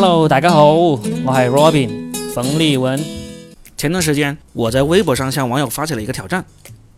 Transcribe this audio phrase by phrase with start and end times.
[0.00, 3.04] Hello，大家好，我系 Robin 冯立文。
[3.76, 6.44] 前段时间我在微博上向网友发起了一个挑战，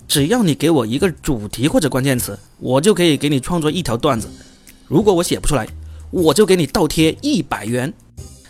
[0.06, 4.28] 只要你给我一个主题或者关键词，我就可以给你创作一条段子。
[4.86, 5.66] 如果我写不出来，
[6.10, 7.90] 我就给你倒贴一百元。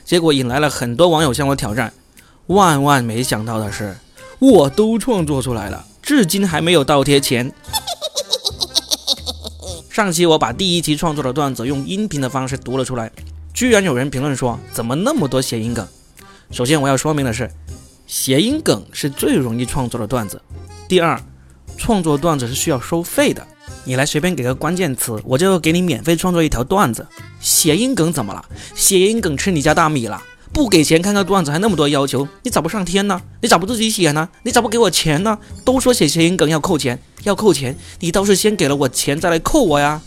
[0.05, 1.93] 结果引来了很多网友向我挑战。
[2.49, 3.97] 万万没想到的是，
[4.41, 7.53] 我都创作出来了，至今还没有倒贴钱。
[9.89, 13.13] 上期我把第一期创作的段子用音频的方式读了出来，
[13.61, 15.87] 居然有人评论说怎么那么多谐音梗？
[16.51, 17.51] 首先我要说明的是，
[18.07, 20.41] 谐音梗是最容易创作的段子。
[20.89, 21.21] 第二，
[21.77, 23.47] 创作段子是需要收费的，
[23.85, 27.07] 你来随便给个关键词，我就给你免费创作一条段子。
[27.39, 28.43] 谐音梗怎么了？
[28.75, 30.23] 谐音梗吃你家大米了？
[30.55, 33.21] 不给钱看个段子还那么多要求，你咋不上天呢？
[33.43, 34.27] 你咋不自己写呢？
[34.43, 35.39] 你咋不给我钱呢？
[35.67, 40.01] 都说写谐音梗要扣钱，要扣钱，你倒是先给了我钱再来扣我呀。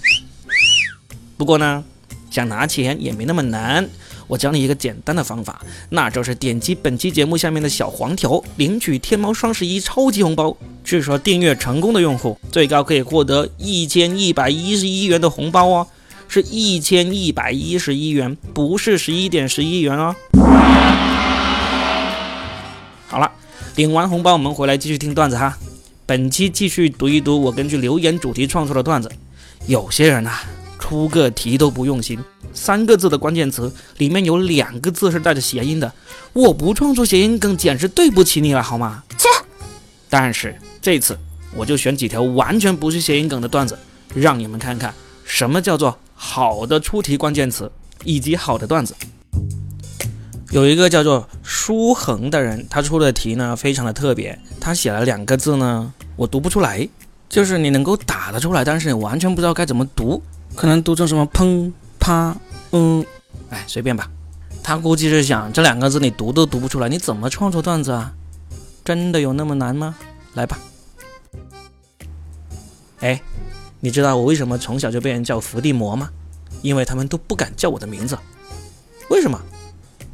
[1.38, 1.84] 不过呢，
[2.34, 3.88] 想拿钱也没那么难，
[4.26, 10.58] 我教你一个简单的方法，那就是点击本期节目下面的小黄条，领取天猫双十一超级红包。
[10.84, 15.88] 据说订阅成功的用户最高可以获得一千一百一十一元的红包哦。
[16.28, 20.16] 是一千一百一十一元，不是十一点十一元哦。
[23.08, 23.32] 好了，
[23.76, 25.56] 领完红包，我们回来继续听段子哈。
[26.08, 29.12] 本期继续读一读我根据留言主题创作的段子。
[29.68, 30.40] 有些人呐，
[30.84, 32.20] 出个题都不用心，
[32.54, 35.90] 三个字的关键词里面有两个字是带着谐音的。
[36.34, 39.02] 我不创作谐音梗，简直对不起你了，好吗？
[39.18, 39.30] 切！
[40.10, 41.18] 但是这次
[41.56, 43.80] 我就选几条完全不是谐音梗的段子，
[44.14, 45.98] 让你们看看什么叫做。
[46.16, 47.70] 好的出题关键词
[48.06, 48.96] 以及好的段子，
[50.52, 56.88] 有一个叫做舒恒的人，他出的题呢非常的特别，他写了两个字呢，我读不出来，
[57.28, 60.24] 就是你能够打得出来，但是你完全不知道该怎么读，
[60.56, 62.36] 可能读成什么砰啪
[62.72, 63.06] 嗯，
[63.50, 64.10] 哎随便吧，
[64.62, 68.14] 他估计是想这两个字你读都读不出来，你怎么创作段子啊？
[68.84, 69.96] 真的有那么难吗？
[70.34, 70.60] 来吧，
[73.00, 73.22] 哎。
[73.86, 76.10] 你知道我为什么从小就被人叫伏地魔吗？
[76.62, 78.18] 因为他们都不敢叫我的名字。
[79.10, 79.38] 为什么？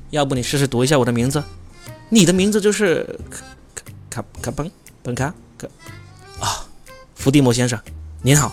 [0.10, 1.44] 要不你试试读一下我的名字？
[2.10, 3.44] 你的名字就是卡
[4.10, 4.72] 卡卡崩
[5.04, 5.68] 崩卡卡
[6.40, 6.66] 啊！
[7.14, 7.80] 伏地魔先生，
[8.24, 8.52] 您好。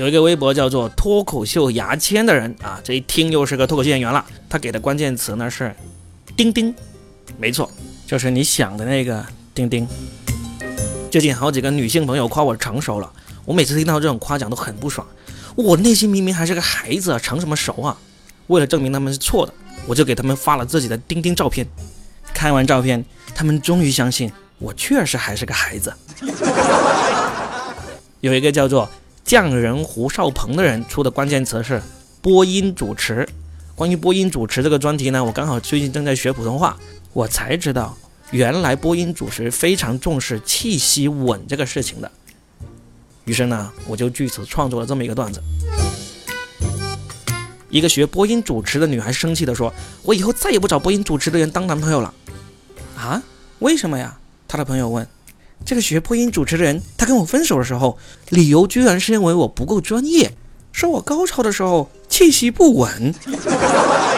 [0.00, 4.24] 有一个微博叫做脱口秀牙签的人啊，这一听又是个脱口秀演员了。
[4.48, 5.76] 他给的关键词呢是
[6.34, 6.74] 钉钉，
[7.36, 7.70] 没错，
[8.06, 9.22] 就是你想的那个
[9.54, 9.86] 钉钉。
[11.10, 13.12] 最近好几个女性朋友夸我成熟了，
[13.44, 15.06] 我每次听到这种夸奖都很不爽。
[15.54, 17.94] 我内心明明还是个孩子啊，成什么熟啊？
[18.46, 19.52] 为了证明他们是错的，
[19.86, 21.66] 我就给他们发了自己的钉钉照片。
[22.32, 25.92] 看完照片，他们终于相信我确实还是个孩子。
[28.20, 28.88] 有一个叫做
[29.30, 31.80] 匠人胡少鹏的人出的关键词是
[32.20, 33.28] 播音主持。
[33.76, 36.76] 关于播音主持这个专题呢，我刚好最近正在学普通话，
[37.12, 37.96] 我才知道。
[38.32, 42.10] 原来播音主持非常重视气息稳这个事情的，
[43.24, 45.40] 于是呢，我就据此创作了这么一个段子。
[47.68, 52.12] 一个学播音主持的女孩生气地说：“我以后再也不找播音主持的人当男朋友了。”
[52.98, 53.22] 啊？
[53.60, 54.18] 为什么呀？
[54.48, 55.06] 她的朋友问。
[55.64, 57.98] 这个学播音主持的人，他跟我分手的时候，
[58.30, 60.32] 理由居然是认为我不够专业，
[60.72, 63.14] 说我高潮的时候气息不稳。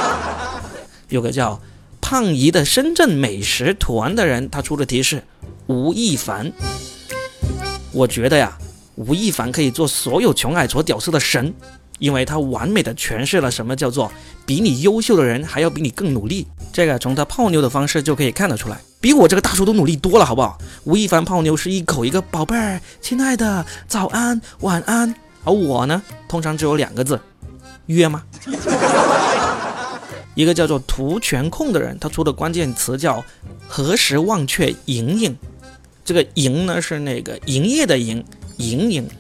[1.09, 1.61] 有个叫。
[2.05, 5.23] 胖姨的深圳美食团的人，他出的题是
[5.67, 6.53] 吴亦凡。
[7.91, 8.59] 我觉得呀，
[8.97, 11.55] 吴亦凡可以做所有穷矮矬屌丝的神，
[11.99, 14.13] 因为他完美的诠释了什么叫做
[14.45, 16.47] 比你优秀的人还要比你更努力。
[16.71, 20.57] 这个从他泡妞的方式就可以看得出来，比我这个大叔都努力多了，好不好？
[20.85, 25.13] 吴亦凡泡妞是一口一个宝贝儿，亲爱的，早安，晚安。
[25.43, 27.21] 而我呢，通常只有两个字，
[27.87, 28.23] 约吗？
[30.37, 33.23] 一个叫做图全控的人，他出的关键词叫
[33.67, 35.37] “何时忘却莹莹”。
[36.05, 38.25] 这个“莹”呢是那个营业的“营”，
[38.59, 39.11] 莹莹。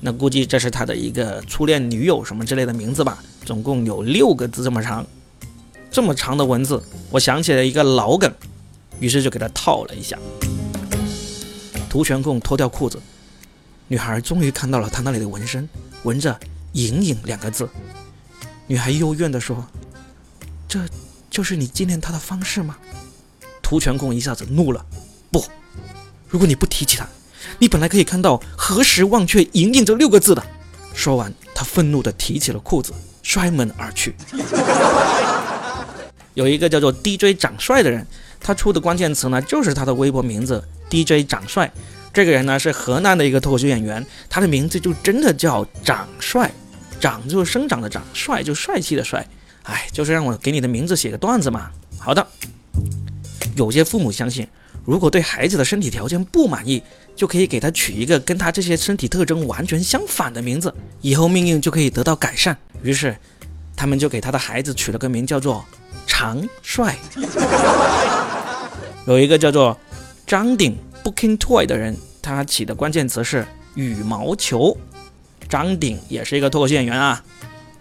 [0.00, 3.18] 那估计这是他的一个初恋女友什么之类的名字吧。
[3.44, 5.04] 总共有六个字这么长，
[5.90, 6.80] 这么长的文字，
[7.10, 8.32] 我想起了一个老梗，
[9.04, 10.18] 于是就给他套了一下。
[11.90, 12.98] 涂全控脱掉裤子，
[13.86, 15.68] 女孩终于看到了他那里的纹身，
[16.04, 16.40] 纹着
[16.72, 17.68] “莹莹”两个字。
[18.66, 19.62] 女孩幽怨地说。
[20.66, 20.80] 这
[21.30, 22.76] 就是你纪念他的方式吗？
[23.62, 24.84] 涂全控一下子怒了，
[25.30, 25.44] 不，
[26.26, 27.06] 如果你不提起他，
[27.60, 30.44] 你本来可以看到“何时忘却莹莹”这六个字的。
[30.92, 32.92] 说完，他愤怒地提起了裤子，
[33.22, 34.16] 摔门而去。
[36.34, 38.06] 有一个叫做 DJ 长帅的人，
[38.40, 41.72] 他出的关键词呢，就是他的微博名字 DJ 长帅。
[42.12, 46.50] 这个人呢是河南的一个脱口秀演员，他的名字就真的叫长帅，
[47.00, 49.26] 长就是生长的长，帅就帅气的帅。
[49.62, 51.70] 哎，就是让我给你的名字写个段子嘛。
[51.98, 52.26] 好的。
[53.56, 54.46] 有些父母相信，
[54.84, 56.82] 如果对孩子的身体条件不满意，
[57.14, 62.56] 就可以给他取一个跟他这些身体特征完全相反的名字，以后命运就可以得到改善。
[62.82, 63.16] 于是，
[63.76, 65.64] 他们就给他的孩子取了个名叫做
[66.06, 66.96] 长帅。
[69.06, 69.78] 有一个叫做
[70.26, 74.76] 张鼎 Booking Toy 的人，他起的关键词是羽毛球。
[75.48, 77.22] 张鼎也是一个脱口秀演员啊，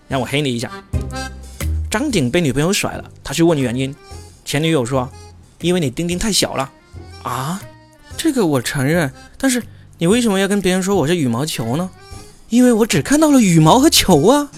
[0.07, 0.69] 让我黑你一下。
[1.89, 3.95] 张鼎被女朋友甩了，他去问原因，
[4.45, 5.09] 前女友说。
[5.61, 6.69] 因为你丁丁太小了，
[7.23, 7.61] 啊，
[8.17, 9.09] 这个我承认。
[9.37, 9.63] 但是
[9.97, 11.89] 你为什么要跟别人说我是羽毛球呢？
[12.49, 14.49] 因为我只看到了羽毛和球啊。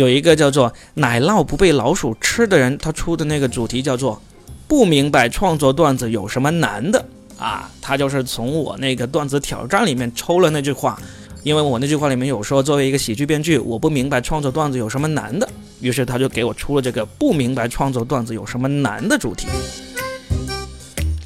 [0.00, 4.20] 有一个叫做奶酪不被老鼠吃的人，他出的那个主题叫做
[4.66, 7.04] 不明白创作段子有什么难的
[7.38, 7.70] 啊。
[7.82, 10.98] 他就是从我那个段子挑战里面抽了那句话，
[11.42, 15.46] 因为我那句话里面有说，作为一个喜剧编剧，我不明白创作段子有什么难的。
[15.80, 19.48] 于是他就给我出了这个不明白创作段子有什么难的主题。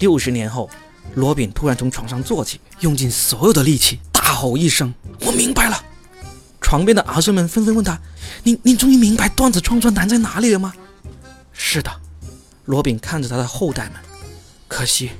[0.00, 0.69] 六十年后，
[1.15, 4.93] 罗宾突然从床上坐起，用尽所有的力气大吼一声
[5.25, 5.81] ：“我明白了！”
[6.75, 7.97] 旁边的儿孙们纷纷问他
[8.43, 10.75] ：“你你终于明白段子创作难在哪里了吗
[11.55, 11.88] ？”“是的。”
[12.67, 13.93] 罗宾看着他的后代们，
[14.67, 15.12] 可惜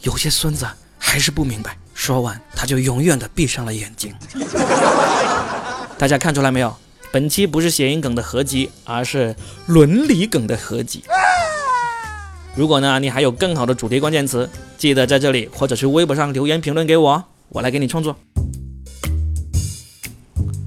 [0.00, 0.66] 有些孙子
[0.98, 1.78] 还是不明白。
[1.94, 4.12] 说完，他就永远的闭上了眼睛。
[5.96, 6.76] 大家看出来没有？
[7.12, 9.36] 本期不是谐音梗的合集，而是
[9.66, 11.04] 伦理梗的合集。
[12.56, 18.16] 如果呢，你还有更好的主题关键词，记得在这里或者去微博上留言评论给我，我来给你创作。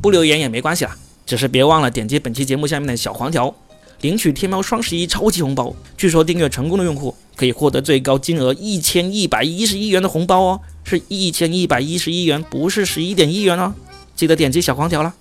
[0.02, 3.54] 不留言也没关系啦，只是别忘了点击本期节目下面的小黄条，
[4.00, 5.76] 领取天猫双十一超级红包。
[5.98, 13.74] 据说订阅成功的用户可以获得最高金额一千一百一十一元的红包哦，是一千一百一十一元，不是十一点一元哦。
[14.16, 15.14] 记得点击小黄条啦。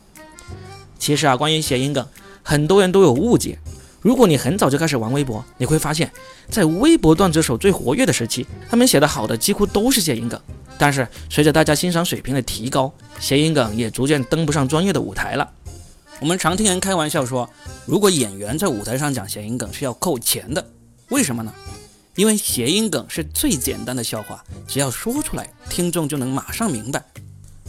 [0.99, 2.07] 其实啊，关于谐音梗，
[2.45, 3.59] 很多人都有误解。
[4.09, 6.11] 如果你很早就开始玩微博，你会发现，
[6.49, 10.41] 在微博段子手最活跃的时期，他们写的好的几乎都是谐音梗。
[10.79, 12.91] 但是随着大家欣赏水平的提高，
[13.21, 15.47] 谐音梗也逐渐登不上专业的舞台了。
[16.21, 17.51] 我们常听人开玩笑说，
[17.85, 20.67] 如果演员在舞台上讲谐音梗是要扣钱的，
[21.11, 21.53] 为什么呢？
[22.17, 27.05] 因为谐音梗是最简单的笑话，只要说出来，听众就能马上明白。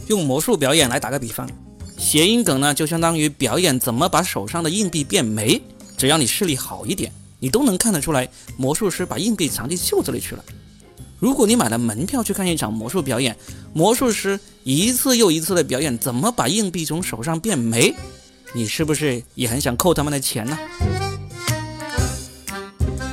[0.06, 1.46] 用魔术表演来打个比方。
[1.98, 5.60] 谐音梗呢，就相当于表演怎么把手上的硬币变没。
[6.00, 8.26] 只要你视力好一点，你都能看得出来，
[8.56, 10.42] 魔术师把硬币藏进袖子里去了。
[11.18, 13.36] 如果你买了门票去看一场魔术表演，
[13.74, 17.94] 魔术师一次又一次的表演怎么把硬币从手上变没，
[18.54, 20.58] 你是不是也很想扣他们的钱呢？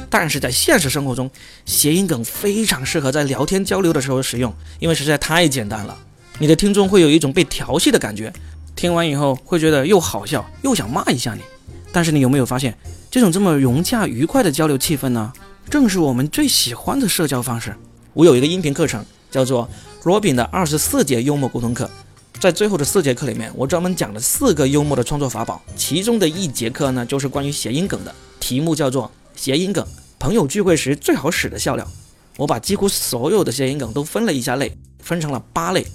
[0.09, 1.29] 但是在现实生活中，
[1.65, 5.97] 谐音梗非常适合在聊天交流的时候使用，因为实在太简单了，
[6.39, 8.31] 你的听众会有一种被调戏的感觉。
[8.77, 11.41] 听完以后会觉得又好笑又想骂一下你，
[11.91, 12.77] 但是你有没有发现，
[13.09, 15.31] 这种这么融洽愉快的交流气氛呢？
[15.69, 17.75] 正是我们最喜欢的社交方式。
[18.13, 19.69] 我有一个音频课程，叫做
[20.03, 21.89] 罗宾的二十四节幽默沟通课，
[22.39, 29.85] 在最后的四节课里面，我专门讲了四个幽默的创作法宝，其中的一节课呢，就是关于谐音梗的，题目叫做谐音梗，
[30.19, 31.87] 朋友聚会时最好使的笑料。
[32.37, 35.85] 我把几乎所有的谐音梗都分了一下类，分成了八类。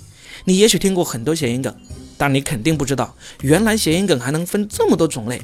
[0.45, 1.75] 你也许听过很多谐音梗。
[2.19, 5.43] 但你肯定不知道，原来谐音梗还能分这么多种类。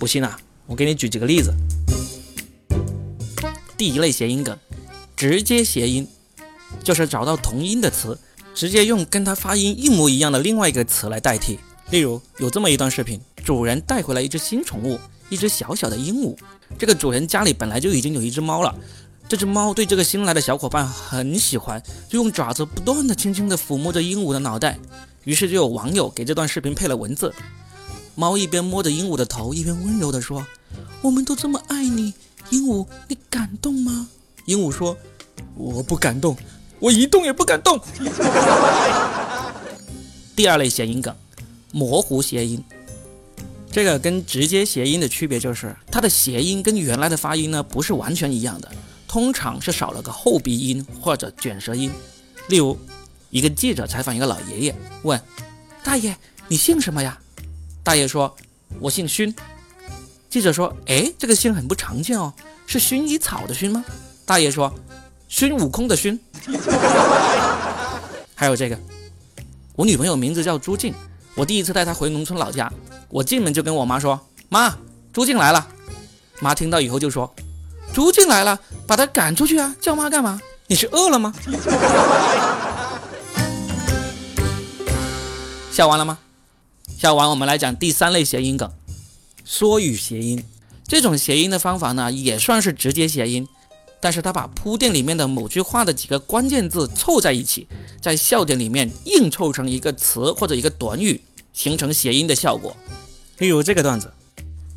[0.00, 1.54] 不信啊，我给你举几个例子。
[3.76, 4.58] 第一类谐音梗，
[5.14, 6.08] 直接谐音，
[6.82, 8.18] 就是找到同音的词，
[8.54, 11.58] 直接用跟它发音一模一样的另外一个词来代替。
[11.90, 16.34] 例如，有这么一段视频：主人带回来一只新宠物，一只小小的鹦鹉。
[16.78, 18.74] 这个主人家里本来就已经有一只猫了，
[19.28, 24.78] 这只猫对这个新来的小伙伴很喜欢，就用爪子不断的轻轻的抚摸着鹦鹉的脑袋。
[25.24, 27.34] 于是就有网友给这段视频配了文字，
[28.20, 30.46] 猫一边摸着鹦鹉的头，一边温柔地说
[31.00, 32.12] ：“我们都这么爱你，
[32.50, 34.06] 鹦鹉，你感动吗？”
[34.44, 34.94] 鹦鹉说
[35.56, 36.36] ：“我不感动，
[36.80, 37.80] 我一动也不敢动。
[40.36, 41.16] ”第二类谐音梗，
[41.72, 42.62] 模糊谐音，
[43.72, 48.70] 这个跟直接谐音的区别就是，它的谐音跟原来的发音呢不是完全一样的，
[49.08, 51.90] 通常是少了个后鼻音或者卷舌音，
[52.48, 52.78] 例如。
[53.30, 54.74] 一个记者采访一个老爷爷，
[55.04, 55.22] 问
[55.84, 56.16] ：“大爷，
[56.48, 57.16] 你姓什么呀？”
[57.90, 58.32] 大爷说
[58.78, 59.34] ：“我姓熏。”
[60.30, 62.32] 记者说：“哎，这个姓很不常见哦，
[62.64, 63.84] 是薰衣草的薰吗？”
[64.24, 64.72] 大爷说
[65.28, 66.16] ：“孙悟空的孙。
[68.36, 68.78] ”还有这个，
[69.74, 70.94] 我女朋友名字叫朱静，
[71.34, 72.72] 我第一次带她回农村老家，
[73.08, 74.72] 我进门就跟我妈说：“妈，
[75.12, 75.66] 朱静来了。”
[76.38, 77.34] 妈听到以后就说
[77.92, 78.56] ：“朱静来了，
[78.86, 79.74] 把她赶出去啊！
[79.80, 80.40] 叫妈干嘛？
[80.68, 81.34] 你是饿了吗？”
[85.72, 86.16] 笑完了吗？
[86.98, 88.70] 笑完，我们来讲第三类谐音梗。
[89.44, 90.44] 缩语谐音。
[90.86, 93.46] 这种谐音的方法呢，也算是直接谐音，
[94.00, 97.68] 但是它把铺垫里面的某句话的几个关键字凑在一起，
[98.00, 101.20] 在笑点里面硬凑成一个词或者一个短语，
[101.52, 102.76] 形成谐音的效果。
[103.38, 104.12] 例如这个段子，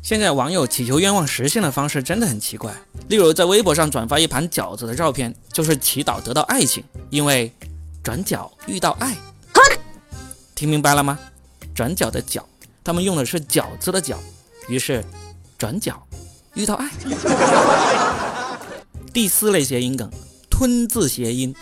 [0.02, 2.72] 现在网友祈求愿望实现的方式真的很奇怪。
[3.08, 7.52] 例如在微博上转发一盘饺子的照片，就是祈祷得到爱情，因为
[8.02, 9.16] 转角遇到爱。
[10.54, 11.18] 听明白了吗？
[11.74, 12.46] 转角的角，
[12.84, 14.16] 他们用的是饺子的饺，
[14.68, 15.04] 于是
[15.58, 16.00] 转角
[16.54, 16.88] 遇到爱。
[19.12, 20.08] 第四类谐音梗，
[20.48, 21.52] 吞字谐音。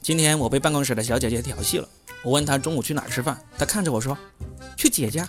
[0.00, 1.86] 今天我被办公室的小姐姐调戏了，
[2.22, 4.16] 我问她中午去哪儿吃饭，她看着我说
[4.74, 5.28] 去姐家。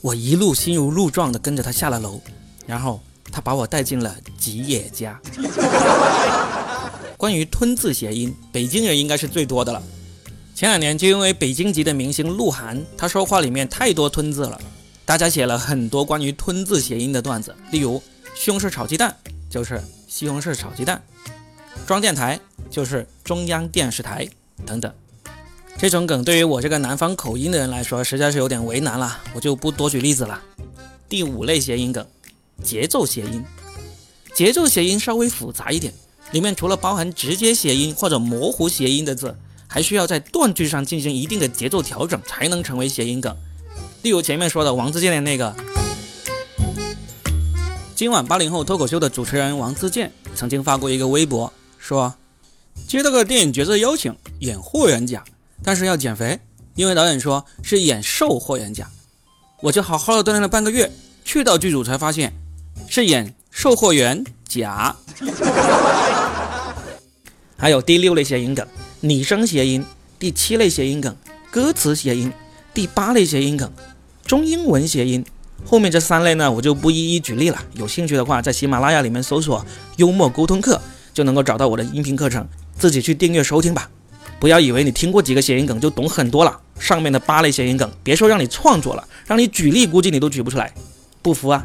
[0.00, 2.20] 我一路心如鹿撞的跟着她下了楼，
[2.66, 5.20] 然后她把我带进了吉野家。
[7.16, 9.80] 关于吞字谐音，北京人应该是最多的了。
[10.58, 14.60] 前两年就因为北京籍的明星鹿晗，他说话里面太多吞字了，
[15.04, 18.02] 大家写了很多关于吞字谐音的段子，例如
[18.34, 19.16] 西红柿炒鸡蛋
[19.48, 21.00] 就是西红柿炒鸡蛋，
[21.86, 24.28] 装电台就是中央电视台
[24.66, 24.92] 等等。
[25.76, 30.42] 这种梗对于我这个南方口音的人来说，实在是有点为难了，我就不多举例子了。
[31.08, 32.04] 第五类谐音梗，
[32.64, 33.44] 节奏谐音。
[34.34, 35.94] 节奏谐音稍微复杂一点，
[36.32, 39.36] 里面除了包含直接谐音或者模糊谐音的字。
[39.68, 43.36] 还需要在断句上进行一定的节奏调整，才能成为谐音梗。
[44.02, 45.54] 例如前面说的王自健的那个，
[47.94, 52.14] 今晚八零后脱口秀的主持人王自健曾经发过一个微博，说
[52.86, 55.22] 接到个电影角色邀请，演霍元甲，
[55.62, 56.38] 但是要减肥，
[56.74, 58.88] 因为导演说是演瘦霍元甲，
[59.60, 60.90] 我就好好的锻炼了半个月，
[61.24, 62.32] 去到剧组才发现
[62.88, 64.96] 是演售货员甲。
[67.56, 68.66] 还有第六类谐音梗。
[69.00, 69.84] 拟声谐音，
[70.18, 71.14] 第七类谐音梗，
[71.52, 72.32] 歌词谐音，
[72.74, 73.70] 第八类谐音梗，
[74.24, 75.24] 中英文谐音。
[75.64, 77.62] 后面这三类呢，我就不一一举例了。
[77.74, 79.64] 有兴趣的话，在喜马拉雅里面搜索
[79.98, 80.80] “幽默沟通课”，
[81.14, 82.44] 就能够找到我的音频课程，
[82.76, 83.88] 自己去订阅收听吧。
[84.40, 86.60] 不要以为你听过几个谐音梗就懂很多了。
[86.80, 90.74] 上面的八类谐音梗，别说让你创作了，让你举例，估计你都举不出来。
[91.22, 91.64] 不服啊？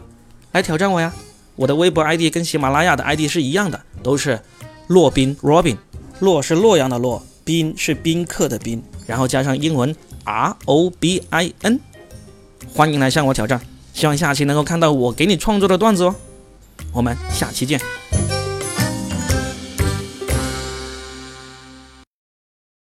[0.51, 1.11] 来挑战我呀！
[1.55, 4.39] 我的微博 ID 跟喜马拉雅的 ID 是一样的，都是
[4.85, 5.77] 洛宾 Robin。
[6.19, 11.79] 洛是洛阳的洛，宾是宾客的宾，然后加上英文 R O B I N，
[12.73, 13.59] 欢迎来向我挑战，
[13.93, 16.15] 希望下期能够看到我给你创作的段子哦，
[16.93, 17.79] 我们下期见。